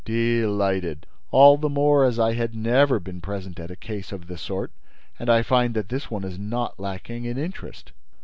[0.03, 1.05] "Delighted!
[1.29, 4.71] All the more as I had never been present at a case of the sort
[5.19, 7.91] and I find that this one is not lacking in interest."